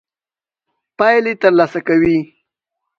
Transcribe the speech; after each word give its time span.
پايلې 0.97 1.33
تر 1.41 1.51
لاسه 1.59 1.79
کوي. 1.87 2.17